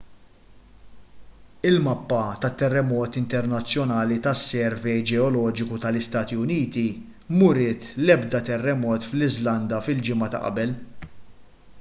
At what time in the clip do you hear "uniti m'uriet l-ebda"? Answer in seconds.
6.45-8.43